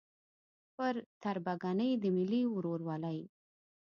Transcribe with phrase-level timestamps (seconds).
[0.75, 3.19] پر تربګنۍ د ملي ورورولۍ